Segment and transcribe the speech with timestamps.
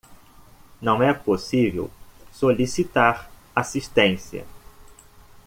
[0.81, 1.91] Não é possível
[2.31, 4.47] solicitar assistência